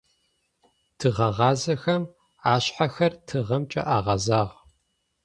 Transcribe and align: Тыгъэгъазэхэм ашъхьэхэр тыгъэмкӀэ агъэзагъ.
Тыгъэгъазэхэм 0.97 2.03
ашъхьэхэр 2.53 3.13
тыгъэмкӀэ 3.27 3.81
агъэзагъ. 3.95 4.53